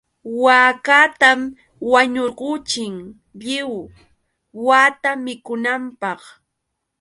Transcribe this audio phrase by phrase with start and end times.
[0.43, 1.39] Waakatam
[1.91, 2.95] wañurquchin
[3.41, 3.69] lliw
[4.67, 6.21] wata mikunanpaq.